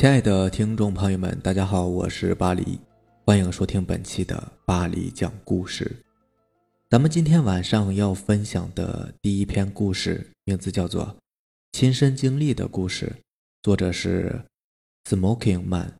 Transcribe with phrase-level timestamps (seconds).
[0.00, 2.80] 亲爱的听众朋友们，大家好，我是巴黎，
[3.26, 5.94] 欢迎收听本期的巴黎讲故事。
[6.88, 11.04] 咱们今天晚上要分享的第一篇故事，名字叫做
[11.72, 13.12] 《亲身经历的故事》，
[13.62, 14.40] 作者是
[15.04, 15.92] Smoking Man。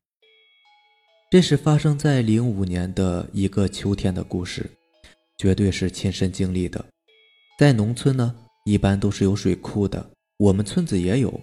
[1.30, 4.71] 这是发生在零五年的一个秋天的故事，
[5.37, 6.82] 绝对是亲身经历的。
[7.59, 11.39] 在农村呢，一般都是有水库的，我们村子也有。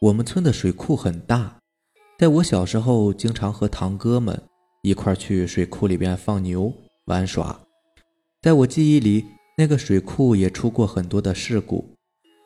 [0.00, 1.56] 我们村的水库很大，
[2.22, 4.40] 在我小时候，经常和堂哥们
[4.82, 6.72] 一块去水库里边放牛
[7.06, 7.58] 玩耍。
[8.40, 9.24] 在我记忆里，
[9.58, 11.84] 那个水库也出过很多的事故。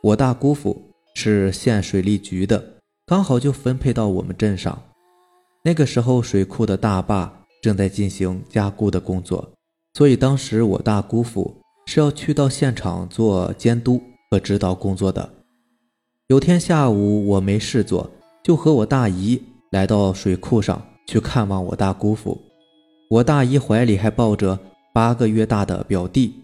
[0.02, 4.82] 我大姑父是县水利局的，刚好就分配到我们镇上。
[5.62, 9.46] 那个时候，水库的大坝正在进行加固的工作，
[9.92, 14.00] 所以当时我大姑父是要去到现场做监督
[14.30, 15.34] 和指导工作的。
[16.28, 18.10] 有天下午，我没事做，
[18.42, 22.40] 就和我大姨来到水库上去看望我大姑父。
[23.08, 24.58] 我大姨怀里还抱着
[24.92, 26.34] 八个月大的表弟。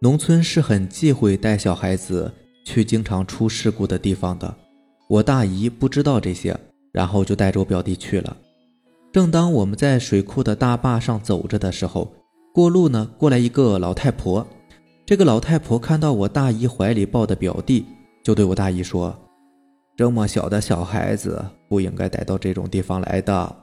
[0.00, 2.30] 农村是很忌讳带小孩子
[2.64, 4.54] 去经常出事故的地方的。
[5.08, 6.54] 我大姨不知道这些，
[6.92, 8.36] 然后就带着我表弟去了。
[9.12, 12.12] 正当我们在水库的大坝上走着的时候，
[12.52, 14.46] 过路呢过来一个老太婆。
[15.06, 17.84] 这个老太婆看到我大姨怀里抱的表弟，
[18.22, 19.14] 就对我大姨说。
[19.96, 23.56] 这么小的小孩子不应该带到这种地方来的。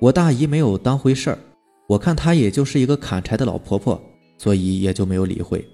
[0.00, 1.38] 我大姨没有当回事儿，
[1.88, 4.00] 我看她也就是一个砍柴的老婆婆，
[4.38, 5.64] 所以也就没有理会。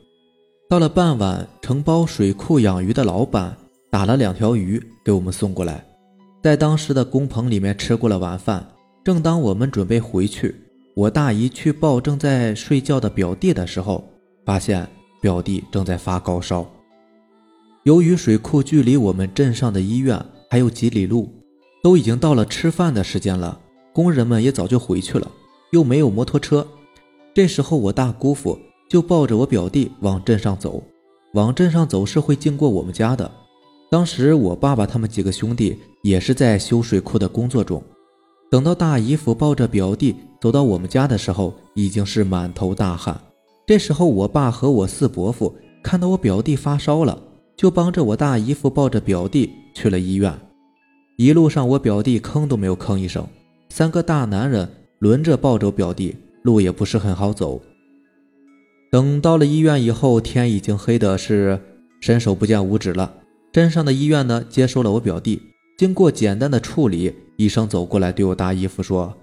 [0.70, 3.54] 到了傍晚，承包水库养鱼的老板
[3.90, 5.84] 打了两条鱼给我们送过来，
[6.42, 8.66] 在当时的工棚里面吃过了晚饭。
[9.04, 10.54] 正当我们准备回去，
[10.96, 14.02] 我大姨去抱正在睡觉的表弟的时候，
[14.46, 14.88] 发现
[15.20, 16.66] 表弟正在发高烧。
[17.84, 20.18] 由于水库距离我们镇上的医院
[20.48, 21.30] 还有几里路，
[21.82, 23.60] 都已经到了吃饭的时间了，
[23.92, 25.30] 工人们也早就回去了，
[25.70, 26.66] 又没有摩托车。
[27.34, 28.58] 这时候，我大姑父
[28.88, 30.82] 就抱着我表弟往镇上走。
[31.34, 33.30] 往镇上走是会经过我们家的。
[33.90, 37.82] 当时我爸爸他们几个兄弟也是在修水库的工作中。
[38.50, 43.20] 等到大姨夫抱着表弟走到我们家的时候，已经是满头大汗。
[43.66, 47.20] 这时候，我爸和我四伯父看到我表弟发烧了。
[47.56, 50.32] 就帮着我大姨夫抱着表弟去了医院。
[51.16, 53.26] 一路上，我表弟吭都没有吭一声。
[53.68, 57.60] 三个大男人轮着抱着表弟，路也不是很好走。
[58.90, 61.60] 等到了医院以后，天已经黑的是
[62.00, 63.12] 伸手不见五指了。
[63.52, 65.40] 镇上的医院呢，接收了我表弟，
[65.78, 69.16] 经过简单的处理，医生走过来对我大姨夫说：“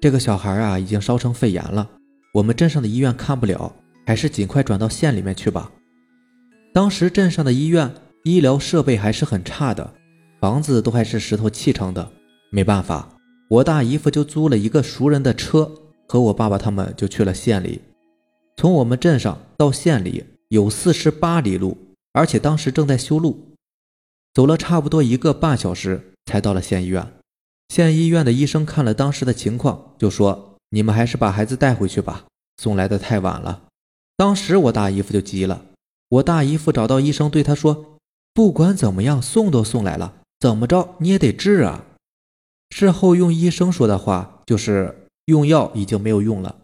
[0.00, 1.88] 这个小孩啊，已经烧成肺炎了，
[2.34, 3.74] 我们镇上的医院看不了，
[4.06, 5.70] 还是尽快转到县里面去吧。”
[6.78, 9.94] 当时镇上的医院医疗设备还是很差的，
[10.40, 12.08] 房子都还是石头砌成的。
[12.50, 13.16] 没办法，
[13.50, 15.68] 我大姨夫就租了一个熟人的车，
[16.06, 17.80] 和我爸爸他们就去了县里。
[18.56, 21.76] 从我们镇上到县里有四十八里路，
[22.12, 23.56] 而且当时正在修路，
[24.32, 27.04] 走了差不多一个半小时才到了县医院。
[27.70, 32.26] 县医院的医生看了当时的情况，就说：“你们还是把孩子带回去吧，
[32.58, 33.64] 送来的太晚了。”
[34.16, 35.64] 当时我大姨夫就急了。
[36.08, 37.98] 我大姨夫找到医生，对他说
[38.32, 41.84] ：“不管怎么样，送都送来了，怎么着你也得治啊。”
[42.70, 46.56] 事后用医生说的话就是：用药已经没有用了，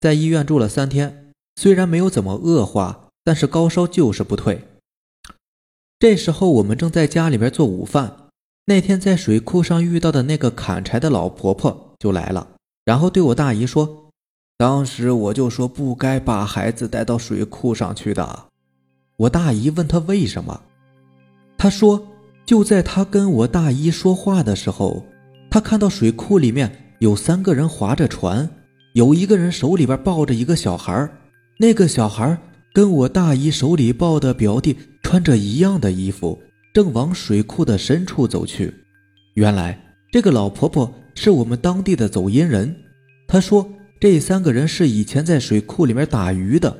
[0.00, 4.64] 在医院住了三天，虽然没有怎么恶化，但是高烧就是不退。
[6.00, 8.28] 这时候我们正在家里边做午饭，
[8.66, 12.48] 那天在水库上遇到的那个砍柴的老婆婆就来了，
[12.84, 14.10] 然后对我大姨说
[14.58, 18.46] ：“当时我就说不该把孩子带到水库上去的。”
[19.18, 20.60] 我大姨问他为什么，
[21.56, 22.06] 他说
[22.46, 25.04] ：“就在他跟我大姨说话的时候，
[25.50, 28.48] 他看到水库里面有三个人划着船，
[28.94, 31.08] 有一个人手里边抱着一个小孩
[31.58, 32.38] 那个小孩
[32.72, 36.40] 跟我大姨手里抱的表弟穿着一样的衣服，
[36.72, 38.72] 正往水库的深处走去。
[39.34, 39.76] 原来
[40.12, 42.72] 这个老婆婆是我们当地的走阴人。
[43.26, 46.72] 她说，这三个人是以前在水库里面打鱼的，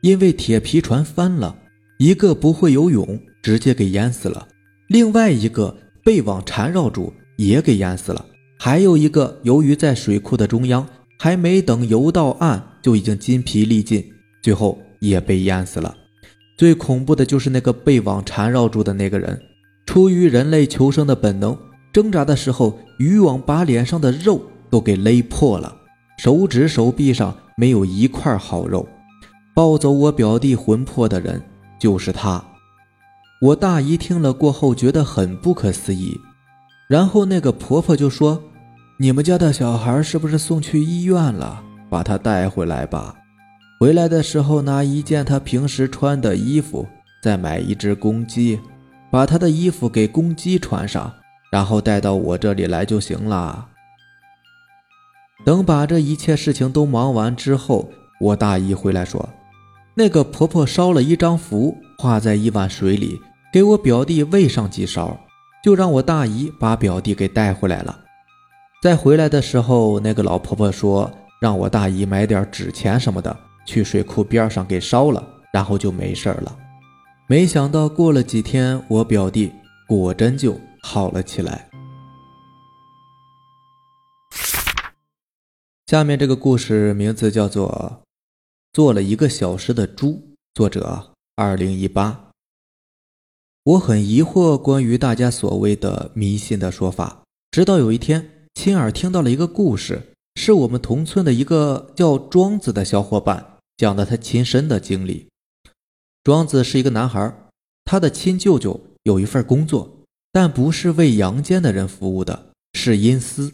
[0.00, 1.54] 因为铁皮船翻了。”
[1.98, 4.46] 一个不会游泳，直接给淹死了；
[4.88, 8.22] 另外一个被网缠绕住，也给淹死了；
[8.58, 10.86] 还有一个由于在水库的中央，
[11.18, 14.04] 还没等游到岸，就已经筋疲力尽，
[14.42, 15.96] 最后也被淹死了。
[16.58, 19.40] 最恐怖的就是那个被网缠绕住的那个人，
[19.86, 21.56] 出于人类求生的本能，
[21.94, 25.74] 挣扎的时候，渔网把脸上的肉都给勒破了，
[26.18, 28.86] 手指、手臂上没有一块好肉。
[29.54, 31.42] 抱走我表弟魂魄的人。
[31.78, 32.42] 就是他，
[33.40, 36.18] 我大姨听了过后觉得很不可思议。
[36.88, 38.42] 然后那个婆婆就说
[38.98, 41.62] ：“你们家的小孩是不是送去医院了？
[41.90, 43.14] 把他带回来吧。
[43.78, 46.86] 回来的时候拿一件他平时穿的衣服，
[47.22, 48.58] 再买一只公鸡，
[49.10, 51.12] 把他的衣服给公鸡穿上，
[51.50, 53.68] 然后带到我这里来就行了。”
[55.44, 57.90] 等把这一切事情都忙完之后，
[58.20, 59.28] 我大姨回来说
[59.96, 63.18] ：“那个婆婆烧了一张符，画在一碗水里，
[63.52, 65.18] 给我表弟喂上几勺。”
[65.64, 67.98] 就让我大姨把表弟给带回来了。
[68.80, 71.10] 在回来的时候，那个老婆婆说
[71.40, 76.56] 让我大姨买点纸钱什么的，去水库边上给烧了，然后就没事了。
[77.26, 79.50] 没想到过了几天，我表弟
[79.88, 81.68] 果真就好了起来。
[85.88, 87.98] 下面这个故事名字叫做
[88.76, 90.08] 《做了一个小时的猪》，
[90.52, 92.28] 作者二零一八。
[93.64, 105.26] 我很疑惑关于大家所谓的迷信的说法，直到有一天亲耳听到了一个故事，是我们同村的一个叫庄子的小伙伴讲的他亲身的经历。
[106.22, 107.34] 庄子是一个男孩，
[107.86, 113.50] 他的亲舅舅有一份工作，但不是为阳间的人服务的，是阴司。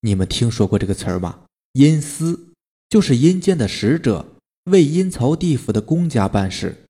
[0.00, 1.40] 你们听说过这个词儿吗？
[1.74, 2.48] 阴司
[2.88, 4.24] 就是阴间的使者，
[4.64, 6.84] 为阴曹地府的公家办事。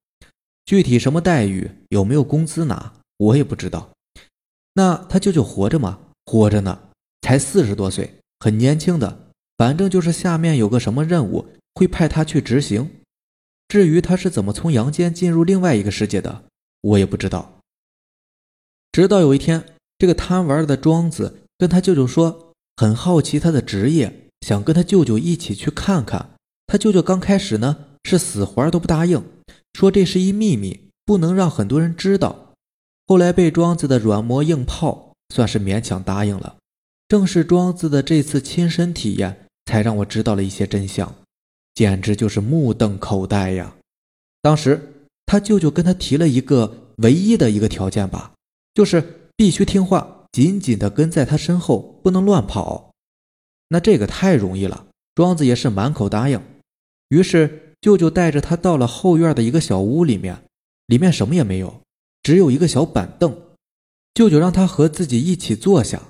[0.64, 3.90] 具体什么待遇，有没有工资拿，我也不知道。
[4.74, 5.98] 那他舅舅活着吗？
[6.24, 6.88] 活着呢，
[7.22, 9.30] 才四十多岁，很年轻的。
[9.56, 12.90] 反正就是下面有个什么任务，会派他去执行。
[13.68, 16.44] 至于他是怎么从阳间进入另外一个世界的，
[16.80, 17.60] 我也不知道。
[18.90, 26.33] 直到有一天，这个贪玩的庄子跟他舅舅说，很好奇他的职业，想跟他舅舅一起去看看。
[26.66, 29.22] 他舅舅刚开始呢，是死活都不答应。
[29.72, 32.52] 说这是一秘密，不能让很多人知道。
[33.06, 36.56] 后来被庄子的软磨硬泡，算是勉强答应了。
[37.06, 41.14] 正是庄子的这次亲身体验，才让我知道了一些真相，
[41.74, 43.74] 简直就是目瞪口呆呀！
[44.40, 48.32] 当时他舅舅跟他提了一个唯一的一个条件吧，
[48.72, 52.92] 就是必须听话，紧紧的跟在他身后，不能乱跑。
[53.68, 56.40] 那这个太容易了，庄子也是满口答应。
[57.08, 57.60] 于是。
[57.84, 60.42] 舅舅带着他到了后院的一个小屋里面，
[60.86, 61.82] 里面什么也没有，
[62.22, 63.36] 只有一个小板凳。
[64.14, 66.00] 舅舅让他和自己一起坐下。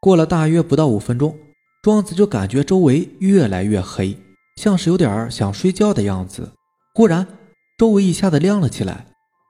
[0.00, 1.36] 过了大约不到五分钟，
[1.82, 4.16] 庄子就感觉周围越来越黑，
[4.56, 6.50] 像是有点想睡觉的样子。
[6.94, 7.26] 忽然，
[7.76, 9.04] 周围一下子亮了起来。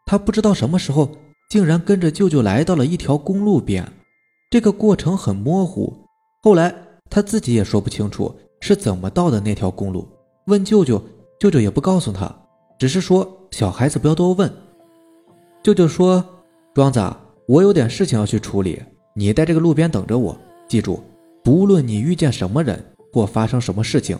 [0.06, 1.16] 他不知道什么时候，
[1.48, 3.88] 竟然跟着舅舅来到了一条公路边。
[4.50, 5.96] 这个过程很模糊，
[6.42, 6.74] 后来
[7.08, 10.08] 他自己也说不清楚是怎么到的那条公路。
[10.46, 11.02] 问舅舅。
[11.38, 12.32] 舅舅也不告诉他，
[12.78, 14.48] 只是说小孩子不要多问。
[15.60, 16.24] 舅舅说
[16.72, 17.02] ：“庄子，
[17.48, 18.80] 我有点事情要去处理，
[19.12, 20.38] 你在这个路边等着我。
[20.68, 21.02] 记住，
[21.42, 22.80] 不论你遇见什么人
[23.12, 24.16] 或发生什么事情，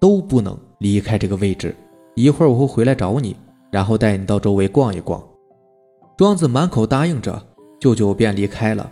[0.00, 1.72] 都不能离开这个位置。
[2.16, 3.36] 一会儿我会回来找你，
[3.70, 5.22] 然后带你到周围逛一逛。”
[6.18, 7.40] 庄子满口答应着，
[7.78, 8.90] 舅舅便离开了。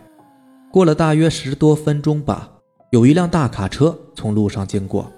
[0.70, 2.48] 过了大约十多分钟吧，
[2.90, 5.10] 有一辆大卡车从路上经过。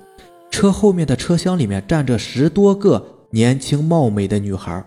[0.54, 4.84] 车后面的车厢里面站着十多个年轻貌美的女孩，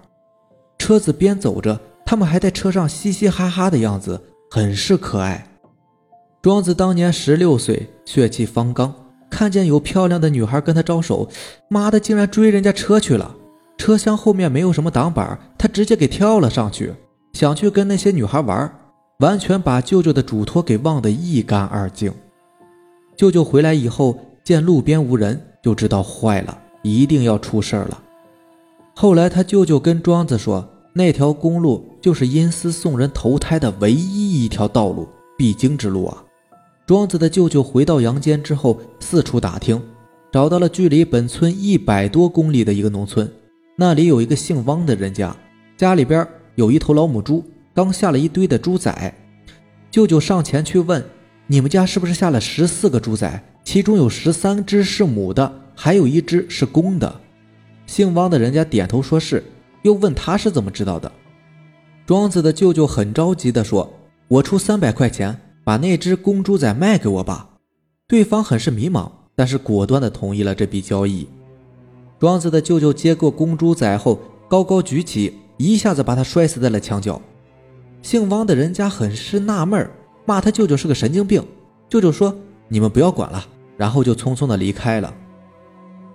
[0.77, 4.17] 车子边走着，他们还在车上嘻嘻哈哈的样子，
[4.49, 5.45] 很是可爱。
[6.41, 8.95] 庄子当年十六岁，血气方刚，
[9.29, 11.27] 看见有漂亮的女孩跟他招手，
[11.67, 13.35] 妈的，竟然追人家车去了。
[13.77, 16.93] 车厢后面没有什么挡板，他直接给跳了上去，
[17.33, 18.73] 想去跟那些女孩玩，
[19.19, 22.13] 完全把舅舅的嘱托给忘得一干二净。
[23.17, 25.43] 舅舅回来以后，见路边无人。
[25.67, 28.01] 就知道坏了，一定要出事儿了。
[28.93, 36.23] 后来他舅舅跟庄子说，那条公路就是阴司送人投胎的唯一一条道路，必经之路啊。
[36.85, 39.81] 庄子的舅舅回到阳间之后，四处打听，
[40.31, 43.29] 找到了距离本村一百多公里的一个农村，
[43.75, 45.35] 那里有一个姓汪的人家，
[45.75, 47.43] 家里边有一头老母猪，
[47.73, 49.13] 刚下了一堆的猪崽。
[49.91, 51.03] 舅舅上前去问
[51.45, 57.19] ：“你们家是不是下了十四个猪崽？”其中有十三只是母的，还有一只是公的。
[57.85, 59.43] 姓汪的人家点头说是，
[59.81, 61.11] 又问他是怎么知道的。
[62.05, 63.91] 庄子的舅舅很着急地说
[64.29, 67.49] ：“我出三百块钱把那只公猪仔卖给我吧。”
[68.07, 71.27] 对方很是迷茫，但是果断地同意了这笔交易。
[72.21, 77.21] 庄子的舅舅接过公猪仔后，高高举起，一下子把他摔死在了墙角。
[78.01, 79.89] 姓汪的人家很是纳闷，
[80.25, 81.45] 骂他舅舅是个神经病。
[81.89, 82.33] 舅舅说
[82.69, 83.45] ：“你们不要管了。”
[83.77, 85.13] 然后就匆匆的离开了。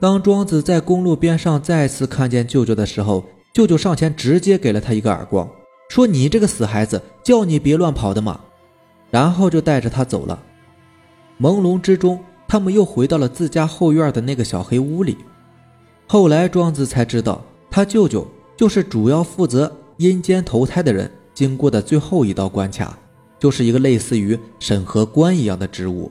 [0.01, 5.49] 当庄子在公路边上再次看见舅舅的时候，舅舅上前直接给了他一个耳光，
[5.89, 8.41] 说：“你这个死孩子，叫你别乱跑的嘛！”
[9.11, 10.43] 然后就带着他走了。
[11.41, 15.17] 朦胧之中，他们又回到了自家后院的那个小黑屋里。
[16.07, 17.41] 后来庄子才知道，
[17.71, 18.27] 他舅舅
[18.57, 22.99] 就是主要负责阴间投胎的人经过的最后一道关卡，
[23.39, 26.11] 就是一个类似于审核官一样的职务。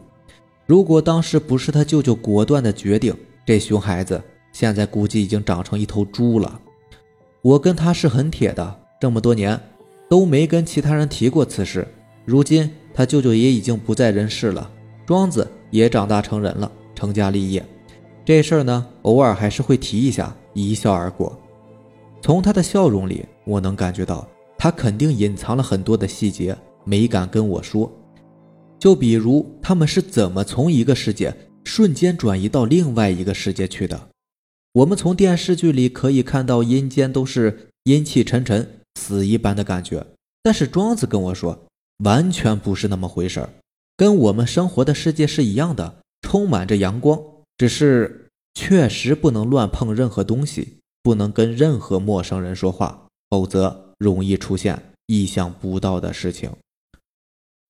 [0.71, 3.13] 如果当时不是他舅舅果断的决定，
[3.45, 4.23] 这熊孩子
[4.53, 6.61] 现在估计已经长成一头猪了。
[7.41, 9.59] 我跟他是很铁的，这么多年
[10.09, 11.85] 都没跟其他人提过此事。
[12.23, 14.71] 如今他舅舅也已经不在人世了。
[15.05, 17.65] 庄子也长大成人了，成家立业，
[18.23, 21.37] 这事儿呢，偶尔还是会提一下，一笑而过。
[22.21, 24.25] 从他的笑容里，我能感觉到
[24.57, 27.91] 他肯定隐藏了很多的细节，没敢跟我说。
[28.81, 34.09] 就比如他们是怎么从一个世界瞬间转移到另外一个世界去的？
[34.73, 40.03] 我们从电视剧里可以看到阴间都是阴气沉沉、死一般的感觉，
[40.41, 41.67] 但是庄子跟我说，
[42.03, 43.49] 完全不是那么回事儿。
[43.95, 47.21] 跟我们生活的世界是一样的，充满着阳光，
[47.57, 56.49] 只是确实不能乱碰任何东西，不能跟任何陌生人说话，否则容易出现意想不到的事情。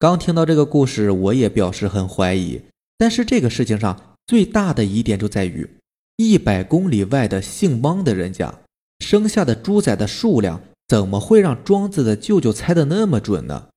[0.02, 2.60] 刚听到这个故事，我也表示很怀疑。
[2.98, 5.78] 但是这个事情上最大的疑点就在于，
[6.18, 8.52] 一百公里外的姓汪的人家
[8.98, 13.68] 生下的猪仔的数量，怎么会让庄子的舅舅猜的那么准呢？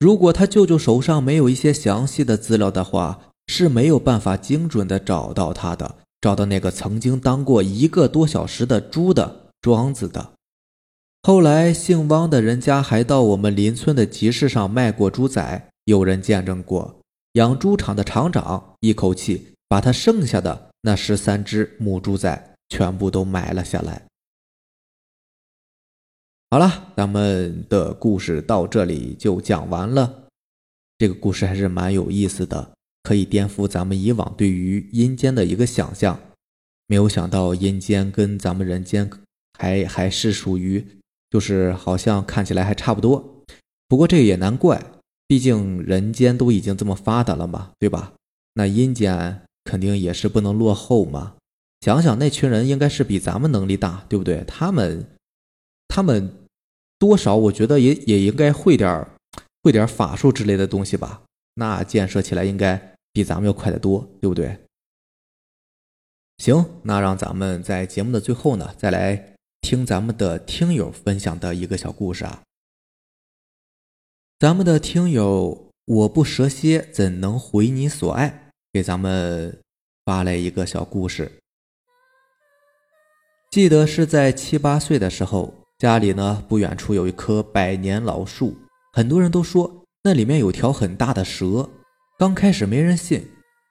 [0.00, 10.32] 如果他舅舅手上没有一些详细的资料的话，是没有办法精准的找到他的，找到那个曾经当过一个多小时的猪的庄子的。
[11.26, 17.00] 后来姓汪的人家还到我们邻村的集市上卖过猪仔，有人见证过
[17.32, 24.00] 养猪场的厂长一口气把他剩下的那十三只母猪仔全部都买了下来。
[26.48, 30.28] 好了，咱们的故事到这里就讲完了。
[30.96, 32.70] 这个故事还是蛮有意思的，
[33.02, 36.20] 可以颠覆咱们以往对于阴间的一个想象。
[36.86, 39.10] 没有想到阴间跟咱们人间
[39.58, 40.86] 还还是属于，
[41.36, 43.44] 就是好像看起来还差不多。
[43.88, 44.82] 不过这也难怪，
[45.26, 48.14] 毕竟人间都已经这么发达了嘛，对吧？
[48.54, 51.34] 那阴间肯定也是不能落后嘛。
[51.82, 54.44] 想想那群人应该是比咱们能力大，对不对？
[54.46, 55.06] 他们。
[55.88, 56.32] 他们
[56.98, 59.06] 多少，我觉得也也应该会点
[59.62, 61.22] 会点法术之类的东西吧？
[61.56, 64.58] 那建设起来应该比咱们要快得多，对不对？
[66.38, 69.35] 行，那让咱们在节目的最后呢，再来
[69.68, 72.42] 听咱们的听友分享的一个小故事啊。
[74.38, 78.52] 咱们的听友我不蛇蝎怎能回你所爱？
[78.72, 79.60] 给咱们
[80.04, 81.40] 发来一个小故事，
[83.50, 85.52] 记得是在七八岁的时候。
[85.78, 88.56] 家里呢，不远处有一棵百年老树，
[88.92, 91.68] 很多人都说那里面有条很大的蛇。
[92.16, 93.28] 刚开始没人信，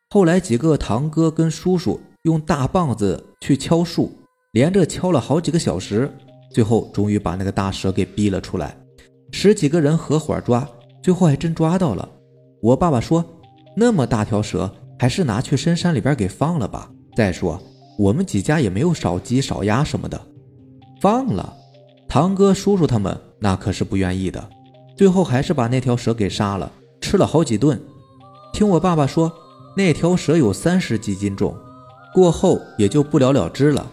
[0.10, 4.14] 后来几个堂哥跟叔叔用大棒子去敲树，
[4.56, 6.10] 连着敲了好几个小时，
[6.50, 8.74] 最后终于把那个大蛇给逼了出来。
[9.30, 10.66] 十几个人合伙抓，
[11.04, 12.08] 最后还真抓到了。
[12.62, 13.22] 我爸爸说，
[13.76, 16.90] 那么大条蛇，还是拿去深山里边给放了吧。
[17.18, 17.62] 再说
[17.98, 20.18] 我们几家也没有少鸡少鸭什么的，
[21.02, 21.54] 放了。
[22.08, 24.42] 堂哥、叔叔他们那可是不愿意的，
[24.96, 26.72] 最后还是把那条蛇给杀了，
[27.02, 27.78] 吃了好几顿。
[28.54, 29.30] 听我爸爸说，
[29.76, 31.54] 那条蛇有三十几斤重，
[32.14, 33.86] 过后也就不了了之了。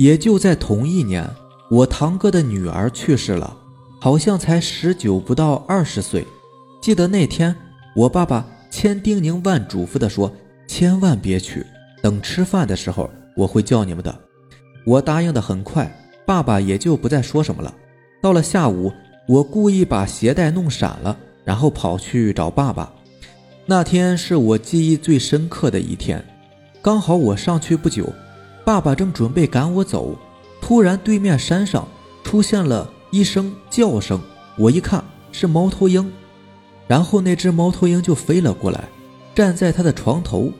[0.00, 1.28] 也就在同一年，
[1.70, 3.54] 我堂哥的女儿去世了，
[4.00, 6.26] 好像才十九不到二十岁。
[6.80, 7.54] 记得那天，
[7.94, 10.32] 我爸爸千叮咛万嘱咐的说
[10.66, 11.66] ：“千万别去，
[12.00, 14.18] 等吃饭的时候我会叫你们的。”
[14.86, 15.94] 我答应的很快。
[16.24, 17.74] 爸爸也就不再说什么了。
[18.22, 18.90] 到了下午，
[19.28, 21.14] 我故意把鞋带弄闪了，
[21.44, 22.90] 然后跑去找爸爸。
[23.66, 26.24] 那天是我记忆最深刻的一天。
[26.80, 28.10] 刚好我上去不久，
[28.64, 30.16] 爸爸正准备赶我走，
[30.60, 31.86] 突然对面山上
[32.22, 34.20] 出现了一声叫声。
[34.56, 36.12] 我一看是猫头鹰，
[36.86, 38.84] 然后那只猫头鹰就飞了过来，
[39.34, 40.52] 站在他的床头。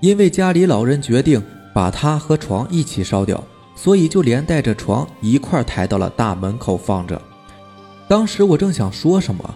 [0.00, 1.42] 因为家里老人决定
[1.74, 3.42] 把它和床一起烧掉。
[3.74, 7.22] 所以就连带着床一块抬到了大门口放着。
[8.08, 9.54] 当时我正想说什么，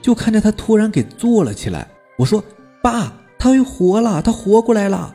[0.00, 1.88] 就看见他突然给坐了起来。
[2.16, 2.40] 我说
[2.80, 5.12] ：“爸，他又活了，他活过来了。”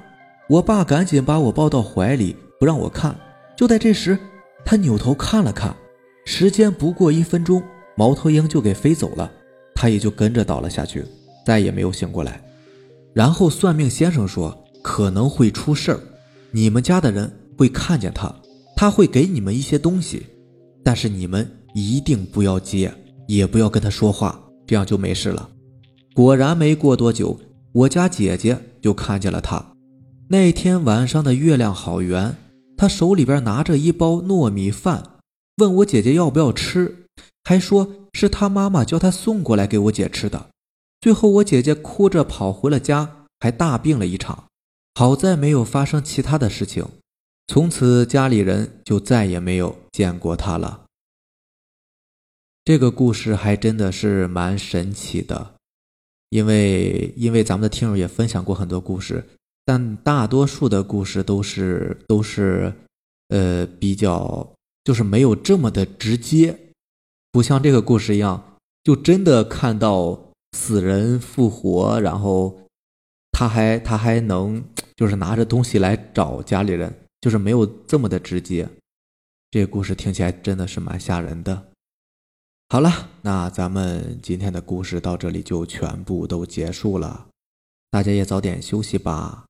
[0.49, 3.15] 我爸赶紧把我抱到怀里，不让我看。
[3.55, 4.17] 就在这时，
[4.65, 5.75] 他扭头看了看，
[6.25, 7.61] 时间不过一分钟，
[7.95, 9.31] 猫头鹰就给飞走了，
[9.75, 11.05] 他也就跟着倒了下去，
[11.45, 12.41] 再也没有醒过来。
[13.13, 15.99] 然后算命先生说可能会出事儿，
[16.49, 18.33] 你们家的人会看见他。
[18.75, 20.25] 他会给你们一些东西，
[20.83, 22.91] 但是你们一定不要接，
[23.27, 25.47] 也不要跟他说话，这样就没事了。
[26.15, 27.39] 果然没过多久，
[27.71, 29.68] 我家姐姐就看见了他。
[30.31, 32.37] 那天晚上的月亮好圆，
[32.77, 35.17] 他手里边拿着一包糯米饭，
[35.55, 37.07] 问我姐姐要不要吃，
[37.43, 40.51] 还说是他妈妈叫他送过来给我姐吃的。
[41.01, 44.43] 最后我姐姐哭着跑回了家，还大病了一场，
[44.93, 46.85] 好在没有发生其他的事情。
[47.47, 50.85] 从此家里人就再也没有见过他了。
[52.63, 55.55] 这个故事还真的是蛮神奇的，
[56.29, 59.27] 因为因为咱们的听友也分享过很多故事，
[59.69, 62.73] 但大多数的故事都是都是，
[63.27, 66.57] 呃，比较就是没有这么的直接，
[67.31, 70.19] 不像这个故事一样，就真的看到
[70.53, 72.61] 死人复活，然后
[73.31, 74.63] 他还他还能
[74.95, 76.91] 就是拿着东西来找家里人。
[77.21, 78.67] 就是没有这么的直接，
[79.51, 81.67] 这个故事听起来真的是蛮吓人的。
[82.69, 87.27] 好了，那咱们今天的故事到这里就全部都结束了，
[87.91, 89.45] 大家也早点休息吧。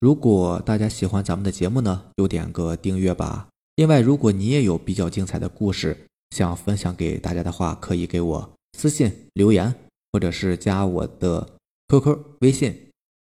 [0.00, 3.48] 如果大家喜欢咱们的节目呢，就点个订阅吧。
[3.76, 9.74] 另外，如果你也有比较精彩的故事想分享给大家的话，可以给我私信留言，
[10.12, 11.48] 或者是加我的
[11.88, 12.90] QQ 微信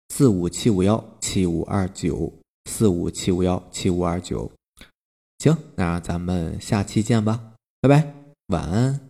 [0.09, 2.33] 四五七五幺七五二九。
[2.69, 4.51] 四五七五幺七五二九，
[5.39, 8.13] 行，那咱们下期见吧，拜拜，
[8.47, 9.08] 晚安。